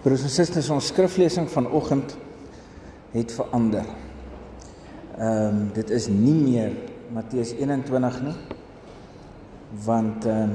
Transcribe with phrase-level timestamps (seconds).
[0.00, 2.14] Broers en susters, ons skriflesing vanoggend
[3.12, 3.84] het verander.
[5.18, 6.70] Ehm um, dit is nie meer
[7.12, 8.32] Matteus 21 nie.
[9.84, 10.54] Want ehm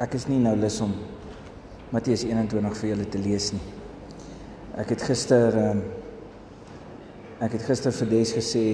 [0.00, 0.94] ek is nie nou lus om
[1.92, 3.60] Matteus 21 vir julle te lees nie.
[4.80, 5.84] Ek het gister ehm um,
[7.44, 8.64] ek het gister vir Des gesê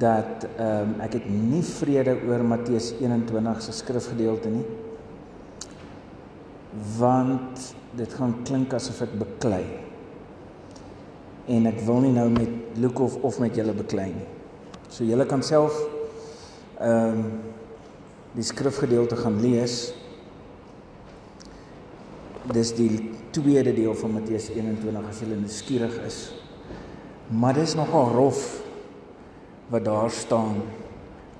[0.00, 4.64] dat ehm um, ek het nie vrede oor Matteus 21 se skrifgedeelte nie
[6.98, 9.64] want dit gaan klink asof ek beklei.
[11.46, 14.28] En ek wil nie nou met Luke of of met julle beklei nie.
[14.88, 15.76] So julle kan self
[16.80, 17.26] ehm um,
[18.34, 19.92] die skrifgedeelte gaan lees.
[22.50, 26.18] Dis die tweede deel van Matteus 21 as julle nuuskierig is.
[27.30, 28.40] Maar dis nogal rof
[29.70, 30.64] wat daar staan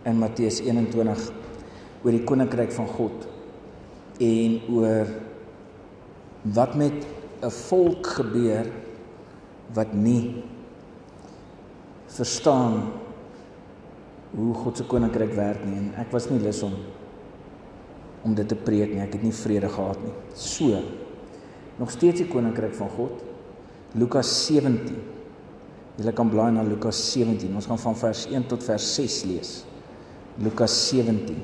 [0.07, 1.27] in Matteus 21
[2.05, 3.27] oor die koninkryk van God
[4.21, 5.07] en oor
[6.43, 7.07] wat met
[7.43, 8.67] 'n volk gebeur
[9.73, 10.43] wat nie
[12.07, 12.93] verstaan
[14.35, 15.77] hoe God se koninkryk werk nie.
[15.77, 16.75] En ek was nie lus om
[18.25, 19.03] om dit te preek nie.
[19.05, 20.15] Ek het nie vrede gehad nie.
[20.35, 20.81] So
[21.77, 23.23] nog steeds die koninkryk van God.
[23.93, 24.97] Lukas 17
[26.03, 29.53] jy kan blaai na Lukas 17 ons gaan van vers 1 tot vers 6 lees.
[30.43, 31.37] Lukas 17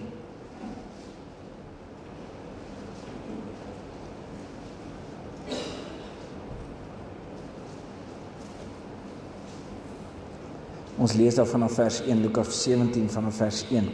[11.01, 13.87] Ons lees dan vanaf vers 1 Lukas 17 vanaf vers 1.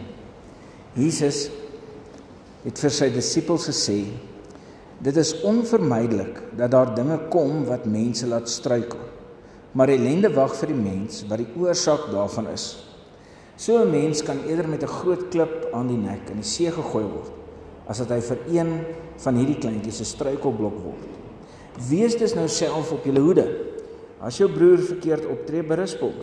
[0.99, 1.45] Jesus
[2.65, 4.01] het vir sy disippels gesê:
[4.99, 8.99] Dit is onvermydelik dat daar dinge kom wat mense laat struikel.
[9.79, 12.67] Maar ellende wag vir die mens wat die oorsaak daarvan is.
[13.57, 16.71] So 'n mens kan eerder met 'n groot klip aan die nek in die see
[16.71, 17.31] gegooi word
[17.87, 18.81] as dat hy vir een
[19.17, 21.07] van hierdie kleintjies 'n struikelblok word.
[21.89, 23.47] Wees dus nou self op julle hoede.
[24.21, 26.15] As jou broer verkeerd optree, berusp hom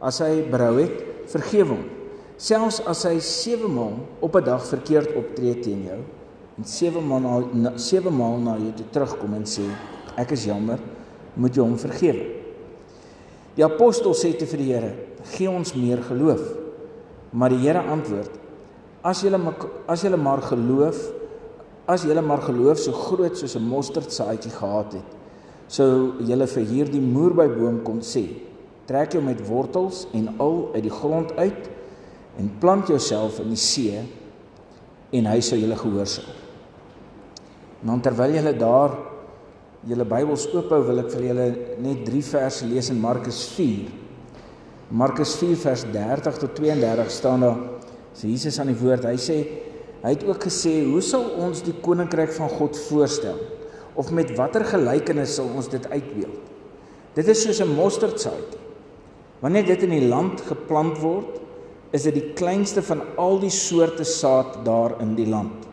[0.00, 0.96] as hy berou het,
[1.30, 1.84] vergewe hom.
[2.40, 6.00] Selfs as hy 7 maal op 'n dag verkeerd optree teen jou
[6.56, 9.64] en 7 maal na 7 maal na jou toe terugkom en sê
[10.16, 10.78] ek is jammer,
[11.36, 12.24] moet jy hom vergewe.
[13.56, 14.92] Die apostel sê te vir die Here,
[15.36, 16.40] gee ons meer geloof.
[17.32, 18.30] Maar die Here antwoord,
[19.02, 19.38] as julle
[19.88, 21.12] as julle maar geloof,
[21.86, 25.10] as julle maar geloof so groot soos 'n mosterdsaadjie gehad het,
[25.68, 28.49] sou julle vir hierdie moerbeiboom kon sê,
[28.90, 31.68] trek jou met wortels en al uit die grond uit
[32.40, 34.02] en plant jouself in die see
[35.14, 36.26] en hy sal julle gehoorsaam.
[37.86, 38.96] Nou terwyl julle daar
[39.88, 41.46] julle Bybels oophou, wil ek vir julle
[41.80, 43.88] net 3 verse lees in Markus 4.
[44.90, 47.60] Markus 4 vers 30 tot 32 staan daar
[48.10, 49.06] sê Jesus aan die woord.
[49.06, 49.38] Hy sê
[50.02, 53.38] hy het ook gesê, "Hoe sal ons die koninkryk van God voorstel?
[53.94, 56.40] Of met watter gelykenis sal ons dit uitbeeld?
[57.14, 58.59] Dit is soos 'n mosterdsaadjie
[59.40, 61.38] Wanneer dit in die land geplant word,
[61.96, 65.64] is dit die kleinste van al die soorte saad daar in die land.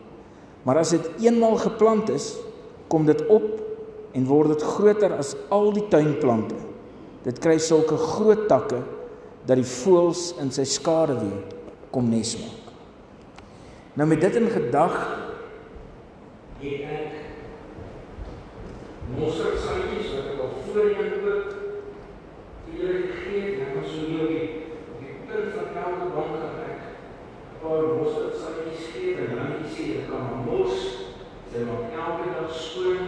[0.64, 2.32] Maar as dit eenmaal geplant is,
[2.88, 3.44] kom dit op
[4.16, 6.56] en word dit groter as al die tuinplante.
[7.28, 8.80] Dit kry sulke groot takke
[9.44, 11.44] dat die voëls in sy skaduwee
[11.92, 12.72] kom nes maak.
[14.00, 15.26] Nou met dit in gedagte
[16.58, 17.16] het ek
[19.14, 21.58] mosterdsaadjies wat ek al voorheen ook
[22.78, 24.48] Here gee en dan so hier op die
[24.92, 26.80] op die punt van elke bank gaan ek
[27.52, 30.76] 'n paar mosterd sakkies gee en dan jy sê jy kan hom mos
[31.50, 33.06] sy maak elke dag skoon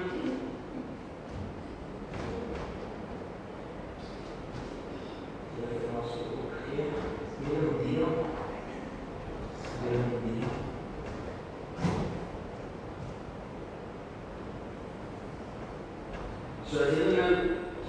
[16.71, 17.35] So as jy nou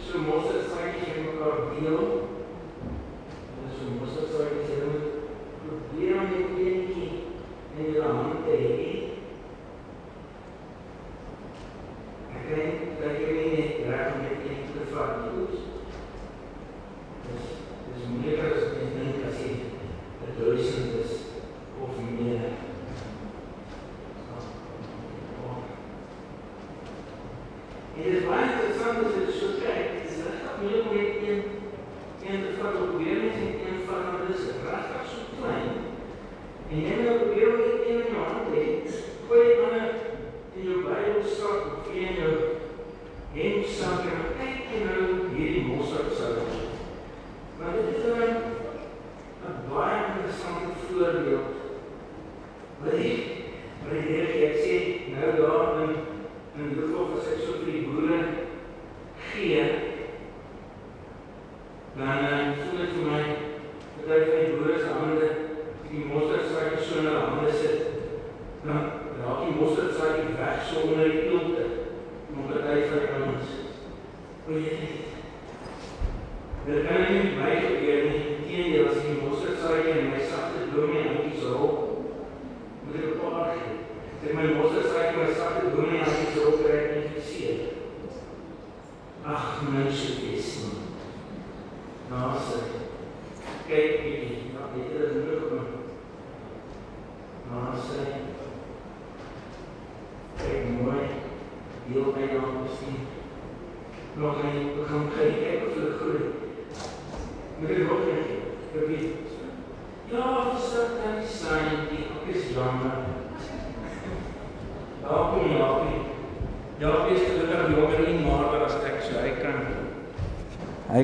[0.02, 0.72] so mosterd
[1.82, 2.28] deel.
[3.64, 7.08] Dus we moesten zorgen dat we proberen met kindje
[7.78, 9.02] in je hand te heen.
[12.38, 15.50] Ik denk dat je niet graag met kindje te vaak doet.
[17.26, 17.44] Dus
[17.86, 19.54] het is moeilijker als je denkt als je
[20.24, 21.12] het duizend is
[21.84, 22.42] of meer.
[27.96, 29.92] En het is wel interessant als je het zo kijkt.
[30.02, 31.60] Het is echt moeilijk om met een
[32.32, 35.70] en te vat op weer is en een van hulle is regtig so klein.
[36.70, 38.66] En jy moet nou weer net een in jou hand hê.
[39.28, 39.90] Gooi dit aan
[40.56, 42.36] in jou Bybel sak of in jou
[43.36, 46.36] hemsak en kyk jy nou hierdie mosterd sou.
[47.58, 51.50] Maar dit is nou 'n baie interessante voorbeeld.
[52.82, 53.10] Wat jy
[53.86, 54.21] wat jy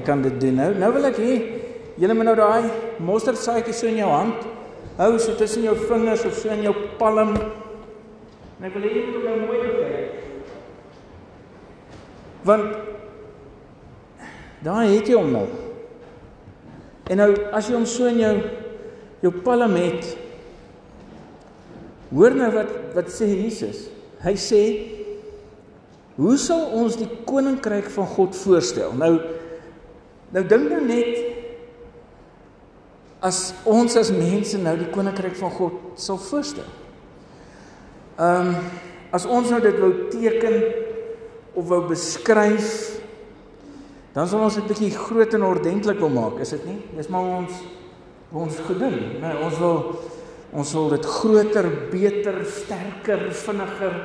[0.07, 0.21] kan.
[0.21, 0.55] Dit doen.
[0.55, 1.56] Nou nou wil ek hê
[1.97, 2.69] julle moet nou daai
[3.03, 4.45] mosterdsaadjie so in jou hand
[4.97, 7.35] hou so tussen jou vingers of so in jou palm.
[8.57, 10.13] En ek wil hê jy moet nou mooi kyk.
[12.47, 12.77] Want
[14.65, 15.45] daar het jy hom nou.
[17.07, 18.37] En nou as jy hom so in jou
[19.23, 20.11] jou palm het
[22.11, 23.87] Hoor nou wat wat sê Jesus?
[24.23, 24.61] Hy sê
[26.17, 28.93] Hoe sal ons die koninkryk van God voorstel?
[28.97, 29.17] Nou
[30.33, 31.36] nou dink nou net
[33.21, 36.67] as ons as mense nou die koninkryk van God sal voorstel.
[38.17, 38.59] Ehm um,
[39.15, 40.55] as ons nou dit wou teken
[41.55, 42.97] of wou beskryf
[44.17, 46.79] dan sal ons dit bietjie groot en ordentlik wil maak, is dit nie?
[46.97, 47.59] Dis maar ons
[48.33, 48.95] ons gedoen.
[49.21, 49.77] Nee, ons wil
[50.57, 53.97] ons wil dit groter, beter, sterker, vinniger.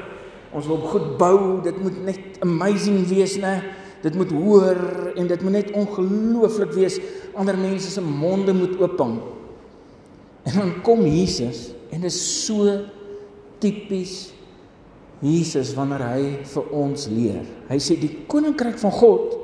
[0.52, 1.38] Ons wil goed bou.
[1.64, 3.54] Dit moet net amazing wees, né?
[4.02, 6.98] Dit moet hoor en dit moet net ongelooflik wees.
[7.38, 9.20] Ander mense se monde moet oopang.
[10.42, 12.66] En dan kom Jesus en is so
[13.62, 14.32] tipies
[15.22, 17.44] Jesus wanneer hy vir ons leer.
[17.68, 19.38] Hy sê die koninkryk van God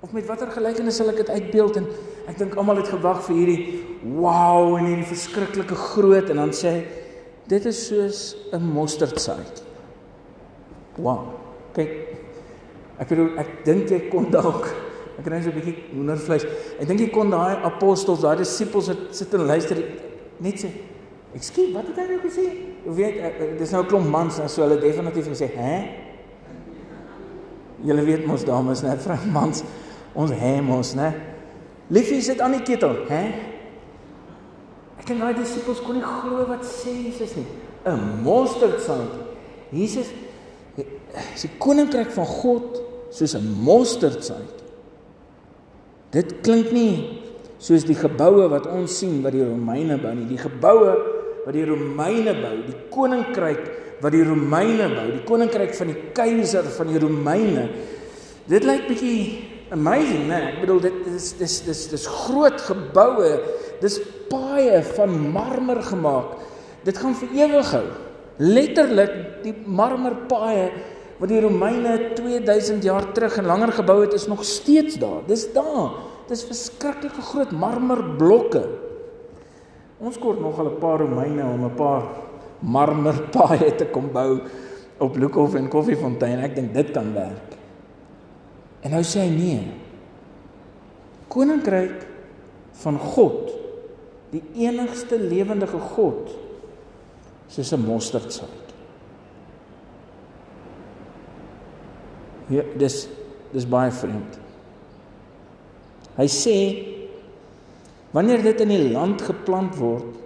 [0.00, 1.88] of met watter gelykenis sal ek dit uitbeeld en
[2.30, 6.72] ek dink almal het gewag vir hierdie wow en hierdie verskriklike groot en dan sê
[6.76, 6.82] hy
[7.48, 8.20] dit is soos
[8.52, 9.64] 'n mosterdsaadjie.
[10.98, 11.34] Wow.
[11.74, 11.92] Kyk.
[12.98, 14.68] Ek bedoel ek dink jy kon dalk
[15.18, 16.44] ek kry so 'n bietjie hoendervleis.
[16.80, 19.76] Ek dink jy kon daai apostels, daai disippels wat sit en luister
[20.40, 20.70] net sê
[21.34, 22.44] Ekskuus, wat het hy nou gesê?
[22.86, 25.88] Jy weet, dis nou 'n klomp mans en so hulle definitief gesê, "Hè?"
[27.84, 29.62] Julle weet mos dames, net vrou mans,
[30.14, 31.14] ons hè mos, né?
[31.90, 33.32] Liefie sit aan die ketel, hè?
[34.98, 37.46] Ek kan daai disippels kon nie glo wat sê Jesus nie.
[37.84, 39.26] 'n Mosterdsaadjie.
[39.70, 40.06] Jesus
[41.34, 44.66] se koninkryk van God soos 'n mosterdsaadjie.
[46.12, 47.20] Dit klink nie
[47.58, 50.28] soos die geboue wat ons sien wat die Romeine bou nie.
[50.30, 50.94] Die geboue
[51.44, 53.62] wat die Romeine bou, die koninkryk
[54.00, 57.68] wat die Romeine bou, die koninkryk van die keiser van die Romeine.
[58.48, 59.20] Dit lyk bietjie
[59.74, 60.38] amazing, né?
[60.52, 63.32] Ek bedoel dit is dis dis dis groot geboue.
[63.82, 63.98] Dis
[64.30, 66.38] baie van marmer gemaak.
[66.86, 67.84] Dit gaan vir ewig hou.
[68.38, 70.70] Letterlik die marmerpaaie
[71.18, 75.24] wat die Romeine 2000 jaar terug en langer gebou het is nog steeds daar.
[75.26, 75.98] Dis daar.
[76.28, 78.62] Dis verskriklike groot marmerblokke.
[79.98, 82.02] Ons kort nog al 'n paar Romeine om 'n paar
[82.60, 84.40] marmerpaaie te kom bou
[84.98, 86.38] op Lukhof en Koffiefontein.
[86.38, 87.56] Ek dink dit kan werk.
[88.80, 89.62] En nou sê hy nee.
[91.28, 92.06] Koninkryk
[92.72, 93.50] van God,
[94.30, 96.30] die enigste lewendige God,
[97.48, 98.67] soos 'n mosterdsaadjie.
[102.48, 103.06] Ja, dis
[103.52, 104.36] dis baie vreemd.
[106.18, 106.56] Hy sê
[108.16, 110.16] Wanneer dit in die land geplant word,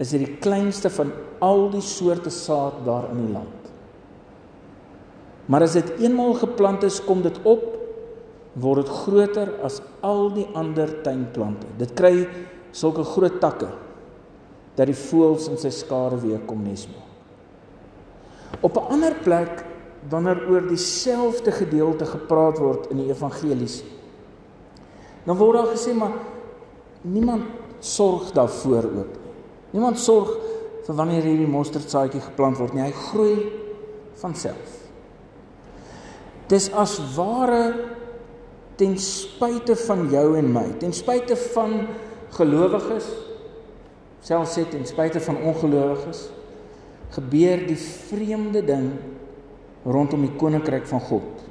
[0.00, 1.10] is dit die kleinste van
[1.42, 3.70] al die soorte saad daar in die land.
[5.50, 7.66] Maar as dit eenmaal geplant is, kom dit op
[8.60, 11.68] word dit groter as al die ander tuinplante.
[11.78, 12.26] Dit kry
[12.74, 13.68] sulke groot takke
[14.78, 17.06] dat die voëls in sy skare weer kom nesmaak.
[18.62, 19.64] Op 'n ander plek
[20.08, 23.82] wanneer oor dieselfde gedeelte gepraat word in die evangelies,
[25.26, 26.16] dan word daar gesê maar
[27.02, 27.44] niemand
[27.84, 29.34] sorg daarvoor ook nie.
[29.70, 30.32] Niemand sorg
[30.86, 32.82] vir wanneer hierdie mosterdsaadjie geplant word nie.
[32.88, 33.36] Hy groei
[34.20, 34.76] van self.
[36.50, 37.62] Dis as ware
[38.80, 41.84] ten spyte van jou en my, ten spyte van
[42.34, 43.06] gelowiges,
[44.24, 46.24] selfs sê ten spyte van ongelowiges,
[47.14, 48.88] gebeur die vreemde ding
[49.84, 51.46] rondom die koninkryk van God.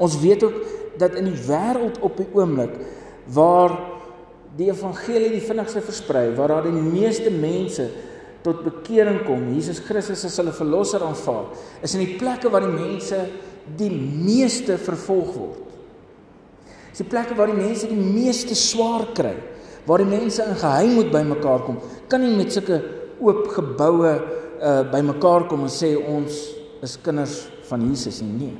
[0.00, 0.60] Ons weet ook
[1.00, 2.76] dat in die wêreld op die oomblik
[3.34, 3.74] waar
[4.58, 7.88] die evangelie die vinnigste versprei, waar daar die meeste mense
[8.44, 11.50] tot bekering kom, Jesus Christus as hulle verlosser aanvaar,
[11.84, 13.20] is in die plekke waar die mense
[13.76, 15.66] die meeste vervolg word.
[16.90, 19.36] Dis die plekke waar die mense die meeste swaar kry,
[19.86, 21.78] waar die mense in geheim moet bymekaar kom.
[22.10, 22.80] Kan nie met sulke
[23.20, 24.14] oop geboue
[24.60, 26.40] uh bymekaar kom en sê ons
[26.84, 28.50] is kinders van Jesus nie.
[28.50, 28.56] Nee.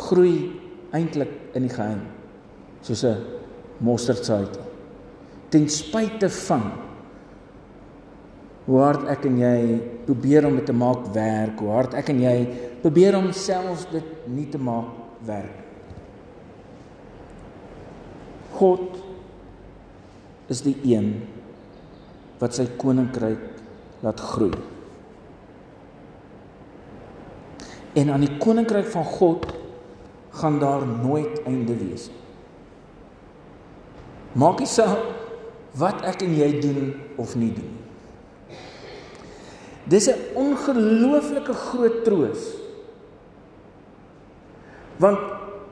[0.00, 0.36] Groei
[0.96, 2.02] eintlik in die geheim
[2.82, 3.16] soos 'n
[3.80, 4.64] mosterdsaadjie.
[5.50, 6.72] Ten spyte van
[8.66, 12.20] hoe hard ek en jy probeer om dit te maak werk, hoe hard ek en
[12.20, 12.36] jy
[12.82, 14.92] probeer om selfs dit nie te maak
[15.26, 15.58] werk.
[18.54, 18.98] God
[20.48, 21.22] is die een
[22.40, 23.49] wat sy koninkryk
[24.00, 24.52] laat groei.
[27.92, 29.46] En aan die koninkryk van God
[30.30, 32.20] gaan daar nooit einde wees nie.
[34.32, 35.02] Maak nie saak
[35.78, 37.72] wat ek en jy doen of nie doen.
[39.90, 42.54] Dis 'n ongelooflike groot troos.
[44.96, 45.18] Want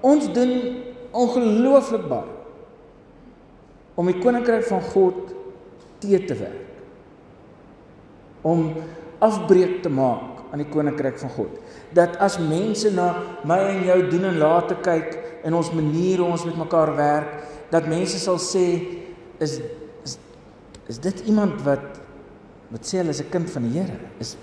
[0.00, 2.37] ons doen ongelooflik baie
[3.94, 5.14] om die koninkryk van God
[5.99, 6.67] te te werk.
[8.49, 8.73] Om
[9.25, 11.59] afbreek te maak aan die koninkryk van God.
[11.97, 13.11] Dat as mense na
[13.49, 17.35] my en jou doen en laat kyk in ons maniere ons met mekaar werk,
[17.73, 18.64] dat mense sal sê
[19.45, 19.59] is
[20.05, 20.17] is
[20.88, 22.00] is dit iemand wat
[22.73, 23.99] wat sê hulle is 'n kind van die Here?
[24.19, 24.37] Is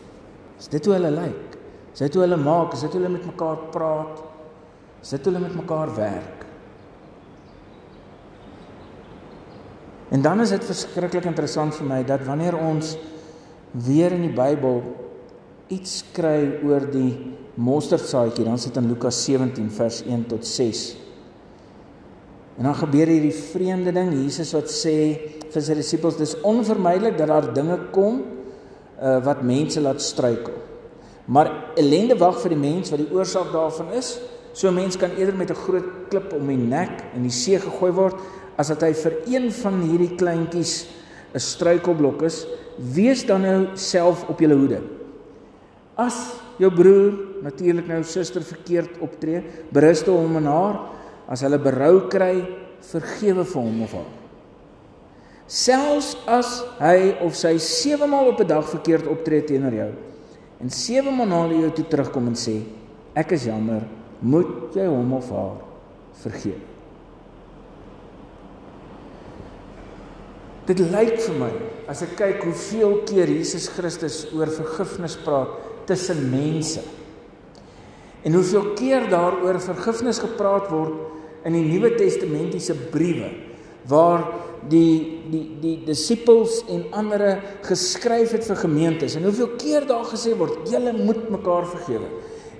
[0.59, 1.57] is dit hoe hulle lyk?
[1.93, 2.73] Is dit hoe hulle maak?
[2.73, 4.23] Is dit hoe hulle met mekaar praat?
[5.01, 6.45] Is dit hoe hulle met mekaar werk?
[10.09, 12.97] En dan is dit verskriklik interessant vir my dat wanneer ons
[13.83, 14.81] weer in die Bybel
[15.73, 20.85] iets kry oor die mosterdsaadjie, dan sit in Lukas 17 vers 1 tot 6.
[22.55, 24.95] En dan gebeur hierdie vreemde ding, Jesus wat sê
[25.51, 30.55] vir sy disippels dis onvermydelik dat daar dinge kom uh, wat mense laat struikel.
[31.25, 34.15] Maar ellende wag vir die mens wat die oorsaak daarvan is.
[34.53, 37.59] So 'n mens kan eerder met 'n groot klip om die nek in die see
[37.59, 38.15] gegooi word
[38.57, 40.85] as dat hy vir een van hierdie kleintjies
[41.33, 42.45] 'n struikelblok is.
[42.77, 44.81] Wees dan nou self op jou hoede.
[45.95, 46.17] As
[46.59, 47.13] jou broer
[47.43, 50.79] natuurlik nou suster verkeerd optree, berus hom en haar
[51.31, 52.43] as hulle berou kry,
[52.85, 54.11] vergewe vir hom of haar.
[55.45, 56.51] Selfs as
[56.81, 59.91] hy of sy 7 maal op 'n dag verkeerd optree teenoor jou
[60.59, 62.63] en 7 maal na jou toe terugkom en sê
[63.15, 63.83] ek is jammer,
[64.21, 65.57] moet jy hom of haar
[66.13, 66.59] vergewe.
[70.65, 71.51] Dit lyk vir my
[71.91, 75.51] as ek kyk hoeveel keer Jesus Christus oor vergifnis praat
[75.89, 76.81] tussen mense.
[78.25, 83.29] En hoeveel keer daaroor vergifnis gepraat word in die Nuwe Testamentiese briewe
[83.85, 84.23] waar
[84.69, 90.33] die die die disippels en ander geskryf het vir gemeentes en hoeveel keer daar gesê
[90.37, 92.09] word julle moet mekaar vergewe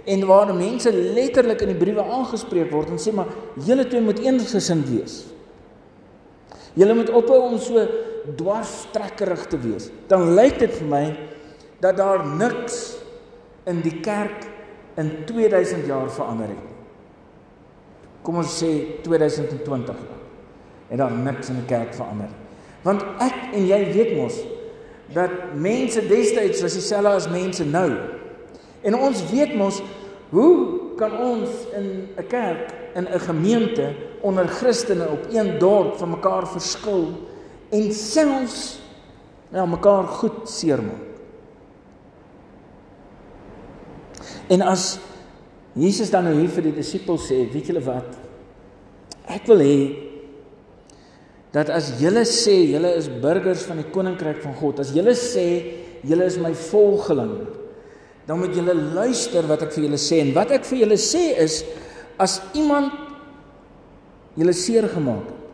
[0.06, 3.32] en waar mense letterlik in die briewe aangespreek word en sê maar
[3.66, 5.24] julle twee moet eensgesind wees.
[6.78, 7.82] Julle moet ophou om so
[8.36, 9.90] dwarstrekkerig te wees.
[10.08, 11.06] Dan lyk dit vir my
[11.80, 12.96] dat daar niks
[13.66, 14.48] in die kerk
[14.98, 16.76] in 2000 jaar verander het
[18.26, 18.72] kom ons sê
[19.06, 20.24] 2020 jaar.
[20.90, 22.34] En daar niks in die kerk verander.
[22.86, 24.42] Want ek en jy weet mos
[25.14, 27.90] dat mense destyds was dieselfde as mense nou.
[28.86, 29.82] En ons weet mos
[30.34, 30.52] hoe
[30.98, 36.48] kan ons in 'n kerk in 'n gemeente onder Christene op een dorp van mekaar
[36.48, 37.14] verskil
[37.76, 38.62] en selfs
[39.56, 41.04] ja mekaar goed seermaak.
[44.52, 44.96] En as
[45.76, 48.14] Jesus dan nou hier vir die disippels sê, weet julle wat?
[49.32, 49.78] Ek wil hê
[51.56, 55.46] dat as julle sê julle is burgers van die koninkryk van God, as julle sê
[56.06, 57.38] julle is my volgeling,
[58.28, 61.24] dan moet julle luister wat ek vir julle sê en wat ek vir julle sê
[61.42, 61.62] is
[62.22, 62.94] as iemand
[64.36, 65.45] julle seer gemaak het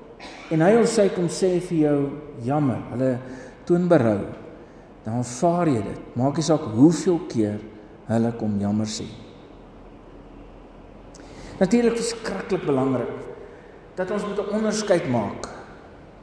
[0.52, 1.98] en hy of sy kom sê vir jou
[2.44, 3.12] jammer, hulle
[3.66, 4.20] toon berou,
[5.06, 6.00] dan aanvaar jy dit.
[6.20, 7.60] Maak nie saak hoeveel keer
[8.12, 9.08] hulle kom jammer sê.
[11.62, 13.12] Natuurlik verskriklik belangrik
[13.96, 15.48] dat ons moet 'n onderskeid maak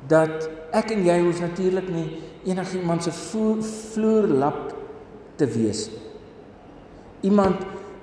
[0.08, 4.74] dat ek en jy hoef natuurlik nie enigiemand se vloerlap
[5.36, 5.90] te wees.
[7.22, 7.56] Iemand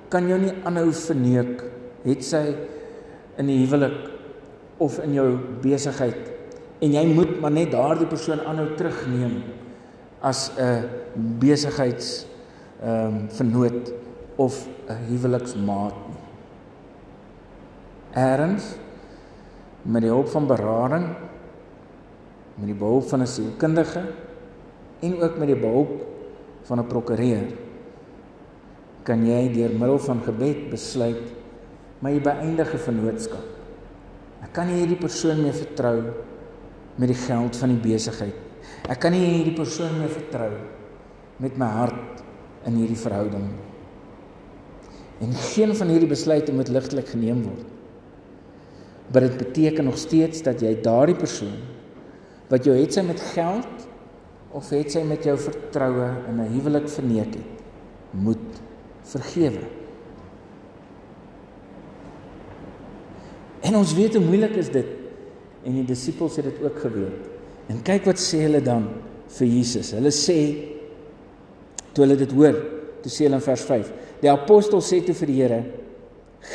[0.08, 1.62] kan jou nie aanhou verneek
[2.04, 2.54] het sy
[3.38, 4.15] in die huwelik
[4.78, 5.28] of in jou
[5.62, 6.32] besigheid
[6.84, 9.42] en jy moet maar net daardie persoon aanhou terugneem
[10.20, 10.88] as 'n
[11.38, 12.26] besigheids
[12.82, 13.92] ehm um, vernoot
[14.36, 15.94] of 'n huweliksmaat
[18.14, 18.76] eers
[19.82, 21.06] met die hulp van berading
[22.56, 24.02] met die behulp van 'n sielkundige
[25.00, 25.92] en ook met die behulp
[26.62, 27.46] van 'n prokureur
[29.02, 31.22] kan jy deur middel van gebed besluit
[31.98, 33.55] my beëindige vennootskap.
[34.46, 35.96] Ek kan nie hierdie persoon meer vertrou
[36.96, 38.36] met die geld van die besigheid.
[38.86, 40.52] Ek kan nie hierdie persoon meer vertrou
[41.42, 42.22] met my hart
[42.68, 43.48] in hierdie verhouding.
[45.24, 47.66] En geen van hierdie besluite moet ligtelik geneem word.
[49.10, 51.58] Maar dit beteken nog steeds dat jy daardie persoon
[52.50, 53.86] wat jou het sy met geld
[54.54, 57.64] of het sy met jou vertroue in 'n huwelik verneek het,
[58.12, 58.60] moet
[59.02, 59.66] vergewe.
[63.66, 64.94] En ons weet hoe moeilik is dit
[65.66, 67.24] en die disippels het dit ook geweet.
[67.72, 68.84] En kyk wat sê hulle dan
[69.38, 69.90] vir Jesus.
[69.96, 70.38] Hulle sê
[71.90, 72.60] toe hulle dit hoor,
[73.02, 73.90] toe sê hulle in vers 5:
[74.22, 75.60] Die apostel sê toe vir die Here: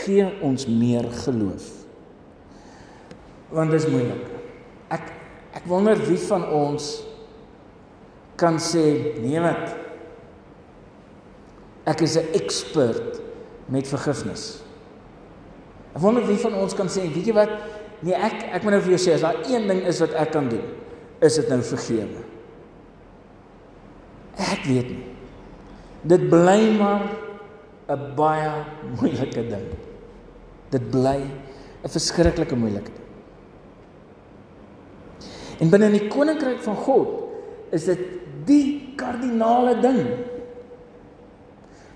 [0.06, 1.68] "Gee ons meer geloof."
[3.52, 4.24] Want dit is moeilik.
[4.90, 5.12] Ek
[5.60, 7.04] ek wonder wie van ons
[8.40, 9.76] kan sê, "Nee wat?
[11.86, 13.20] Ek is 'n ekspert
[13.68, 14.62] met vergifnis."
[15.92, 17.50] Ek wonder wie van ons kan sê, "Weet jy wat?
[18.02, 20.32] Nee, ek ek moet nou vir jou sê, as daar een ding is wat ek
[20.32, 20.64] kan doen,
[21.22, 22.24] is dit nou vergewe."
[24.38, 25.06] Ek weet nie.
[26.04, 27.02] Dit bly maar
[27.90, 28.66] 'n baie
[29.00, 29.68] moeilike ding.
[30.70, 31.20] Dit bly
[31.84, 33.02] 'n verskriklike moeilike ding.
[35.62, 37.08] En binne in die koninkryk van God
[37.70, 38.00] is dit
[38.46, 40.02] die kardinale ding.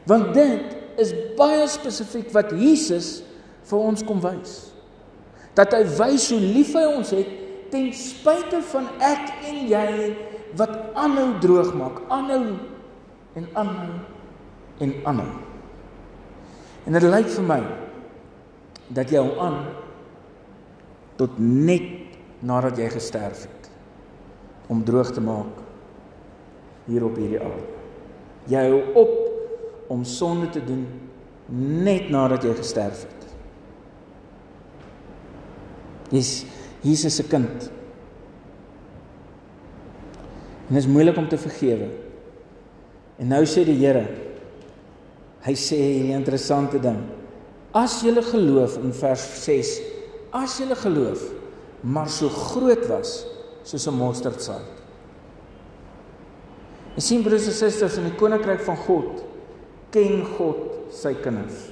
[0.05, 3.24] Want dit is baie spesifiek wat Jesus
[3.65, 4.55] vir ons kom wys.
[5.55, 7.31] Dat hy wys hoe lief hy ons het
[7.71, 9.89] ten spyte van ek en jy
[10.59, 12.55] wat aanhou droog maak, aanhou
[13.35, 13.95] en aanhou
[14.83, 15.31] en aanhou.
[16.85, 17.61] En dit lyk vir my
[18.95, 19.59] dat jy hom aan
[21.19, 21.87] tot net
[22.45, 23.69] nadat jy gesterf het
[24.69, 25.63] om droog te maak
[26.85, 27.71] hier op hierdie aarde.
[28.51, 29.13] Jy hou op
[29.93, 30.85] om sonde te doen
[31.49, 33.24] net nadat jy gesterf het.
[36.09, 36.45] Dis
[36.81, 37.69] Jesus se kind.
[40.67, 41.89] En dit is moeilik om te vergewe.
[43.21, 44.05] En nou sê die Here
[45.45, 47.03] Hy sê 'n interessante ding.
[47.71, 49.81] As jy geloof in vers 6,
[50.33, 51.21] as jy geloof,
[51.83, 53.27] maar so groot was
[53.63, 54.65] soos 'n mosterdsaad.
[56.95, 59.23] Jy sien broers en susters in die koninkryk van God
[59.91, 60.57] ken God
[60.89, 61.69] sy kinders.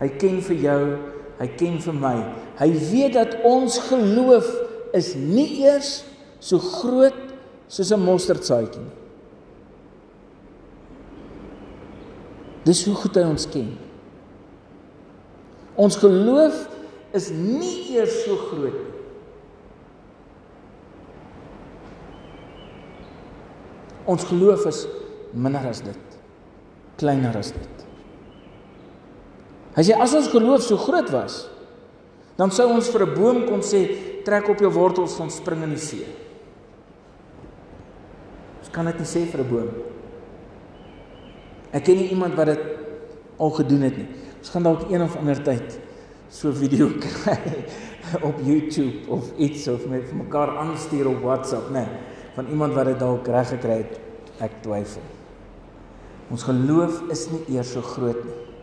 [0.00, 0.98] Hy ken vir jou,
[1.38, 2.16] hy ken vir my.
[2.60, 4.46] Hy weet dat ons geloof
[4.94, 6.04] is nie eers
[6.38, 7.18] so groot
[7.68, 8.96] soos 'n mosterdsaadjie nie.
[12.64, 13.76] Dis hoe goed hy ons ken.
[15.76, 16.68] Ons geloof
[17.12, 18.92] is nie eers so groot nie.
[24.04, 24.86] Ons geloof is
[25.32, 26.18] minder as dit.
[27.00, 27.73] Kleiner as dit.
[29.74, 31.48] Hy sê as ons geloof so groot was,
[32.38, 33.80] dan sou ons vir 'n boom kon sê
[34.24, 36.06] trek op jou wortels van spring in die see.
[38.60, 39.70] Ons kan dit nie sê vir 'n boom.
[41.72, 42.60] Ek ken nie iemand wat dit
[43.38, 44.08] al gedoen het nie.
[44.38, 45.78] Ons gaan dalk een of ander tyd
[46.28, 47.64] so 'n video kry
[48.22, 51.88] op YouTube of iets of met mekaar aanstuur op WhatsApp, né,
[52.34, 54.00] van iemand wat dit dalk reg gekry het.
[54.40, 55.02] Ek twyfel.
[56.30, 58.53] Ons geloof is nie eers so groot nie.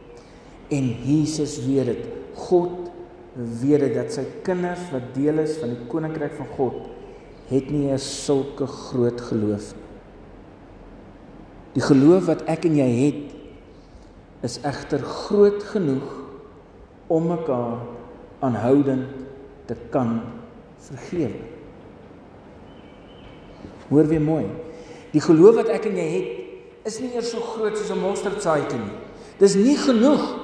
[0.72, 2.08] En Jesus weet dit.
[2.48, 2.92] God
[3.36, 6.82] weet dit dat sy kinders wat deel is van die koninkryk van God
[7.52, 9.88] het nie eers sulke groot geloof nie.
[11.76, 16.08] Die geloof wat ek en jy het is egter groot genoeg
[17.12, 17.84] om mekaar
[18.44, 19.12] aanhoudend
[19.70, 20.18] te kan
[20.82, 21.40] vergewe.
[23.92, 24.46] Hoor weer mooi.
[25.12, 28.80] Die geloof wat ek en jy het is nie eers so groot soos 'n mosterdsaadjie
[28.80, 28.96] nie.
[29.40, 30.41] Dis nie genoeg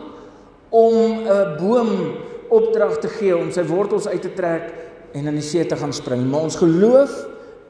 [0.69, 2.17] om 'n boom
[2.49, 4.73] opdrag te gee om sy wortels uit te trek
[5.13, 7.27] en in die see te gaan spring, maar ons geloof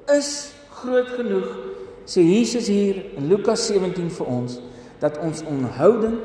[0.07, 4.57] is groot genoeg sê Jesus hier in Lukas 17 vir ons
[5.01, 6.23] dat ons onhoudend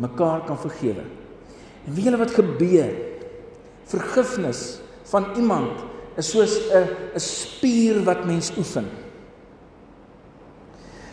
[0.00, 1.04] mekaar kan vergewe.
[1.84, 2.94] En weet julle wat gebeur?
[3.90, 4.80] Vergifnis
[5.12, 5.84] van iemand
[6.16, 8.88] is soos 'n 'n spier wat mens oefen.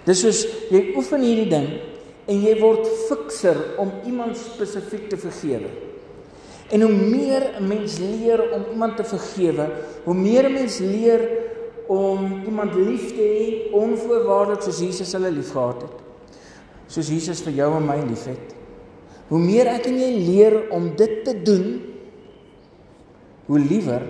[0.06, 1.68] Dis soos jy oefen hierdie ding
[2.28, 5.70] en jy word fikser om iemand spesifiek te vergewe.
[6.72, 9.70] En hoe meer 'n mens leer om iemand te vergewe,
[10.04, 11.22] hoe meer 'n mens leer
[11.88, 15.98] om iemand lief te hê onvoorwaardelik soos Jesus hulle liefgehad het.
[16.88, 18.56] Soos Jesus vir jou en my liefhet.
[19.30, 21.82] Hoe meer ek en jy leer om dit te doen,
[23.46, 24.02] hoe liewer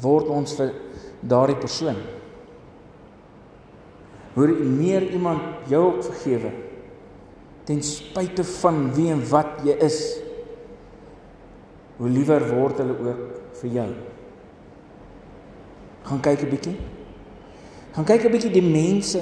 [0.00, 0.72] word ons vir
[1.20, 1.96] daardie persoon.
[4.38, 6.50] hoe meer iemand jou vergewe
[7.68, 9.98] ten spyte van wie en wat jy is
[11.98, 13.24] hoe liewer word hulle ook
[13.60, 13.88] vir jou.
[16.08, 16.76] Gaan kyk 'n bietjie
[17.92, 19.20] gaan kyk 'n bietjie die mense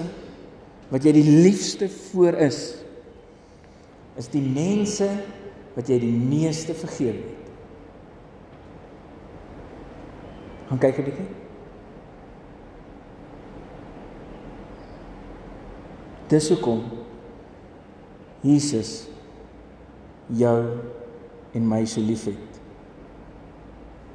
[0.91, 2.77] wat jy die liefste voor is.
[4.17, 5.09] Is die mense
[5.75, 7.35] wat jy die meeste vergewe het.
[10.69, 11.29] Gaan kyk 'n bietjie
[16.29, 16.96] Dis hoekom
[18.45, 19.07] Jesus
[20.37, 20.59] jou
[21.57, 22.61] en my so liefhet.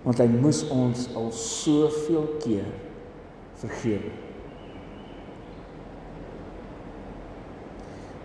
[0.06, 2.68] Want hy moes ons al soveel keer
[3.62, 4.14] vergewe.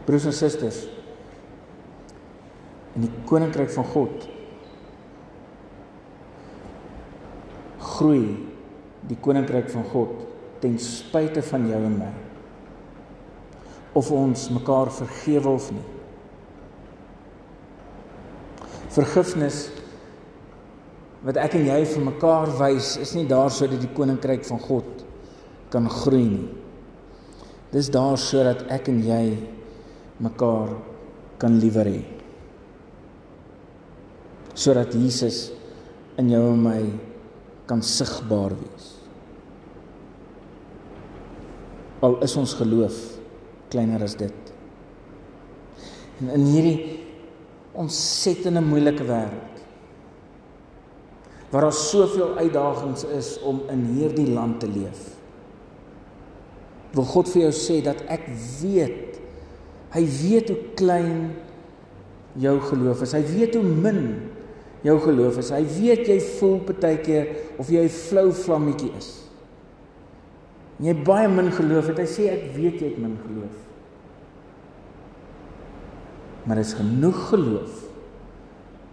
[0.07, 0.85] Broers en susters,
[2.97, 4.29] in die koninkryk van God
[7.97, 8.37] groei
[9.07, 10.23] die koninkryk van God
[10.63, 12.13] ten spyte van jou en my
[13.97, 15.87] of ons mekaar vergewe of nie.
[18.93, 19.67] Vergifnis
[21.27, 25.03] wat ek en jy vir mekaar wys, is nie daar sodat die koninkryk van God
[25.73, 26.51] kan groei nie.
[27.73, 29.25] Dis daar sodat ek en jy
[30.23, 30.77] mekaar
[31.41, 32.05] kan liewer hê.
[34.57, 35.49] Sodat Jesus
[36.21, 36.79] in jou en my
[37.67, 38.93] kan sigbaar wees.
[42.07, 43.16] Al is ons geloof
[43.73, 44.53] kleiner as dit.
[46.21, 46.79] En in hierdie
[47.77, 49.53] ontsettende moeilike wêreld
[51.51, 55.05] waar daar soveel uitdagings is om in hierdie land te leef.
[56.97, 58.27] Wil God vir jou sê dat ek
[58.61, 59.21] weet
[59.95, 61.13] hy weet hoe klein
[62.43, 63.15] jou geloof is.
[63.17, 64.01] Hy weet hoe min
[64.85, 65.53] jou geloof is.
[65.55, 67.31] Hy weet jy voel partykeer
[67.63, 69.26] of jy 'n flou vlammetjie is.
[70.83, 72.03] Jy baie min geloof het.
[72.05, 73.67] Hy sê ek weet jy het min geloof
[76.47, 77.83] maar is genoeg geloof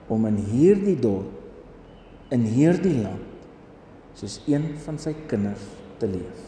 [0.08, 5.66] om in hierdie dorp in hierdie land soos een van sy kinders
[6.02, 6.42] te leef.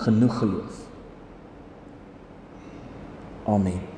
[0.00, 0.80] Genoeg geloof.
[3.48, 3.97] Amen.